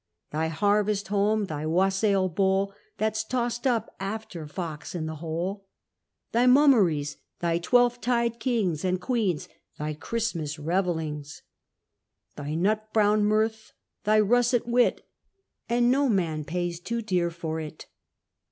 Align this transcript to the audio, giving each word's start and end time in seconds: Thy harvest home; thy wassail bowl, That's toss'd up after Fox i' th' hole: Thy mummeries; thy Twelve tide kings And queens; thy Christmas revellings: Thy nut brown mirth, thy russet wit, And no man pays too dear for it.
Thy 0.31 0.47
harvest 0.47 1.09
home; 1.09 1.45
thy 1.45 1.63
wassail 1.67 2.27
bowl, 2.27 2.73
That's 2.97 3.23
toss'd 3.23 3.67
up 3.67 3.95
after 3.99 4.47
Fox 4.47 4.95
i' 4.95 4.99
th' 4.99 5.09
hole: 5.17 5.67
Thy 6.31 6.47
mummeries; 6.47 7.17
thy 7.39 7.59
Twelve 7.59 8.01
tide 8.01 8.39
kings 8.39 8.83
And 8.83 8.99
queens; 8.99 9.47
thy 9.77 9.93
Christmas 9.93 10.57
revellings: 10.57 11.43
Thy 12.35 12.55
nut 12.55 12.91
brown 12.91 13.25
mirth, 13.25 13.73
thy 14.03 14.19
russet 14.19 14.65
wit, 14.65 15.05
And 15.69 15.91
no 15.91 16.09
man 16.09 16.45
pays 16.45 16.79
too 16.79 17.03
dear 17.03 17.29
for 17.29 17.59
it. 17.59 17.85